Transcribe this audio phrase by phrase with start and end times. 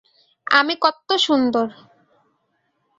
[0.47, 1.67] আমি কত্ত সুন্দর!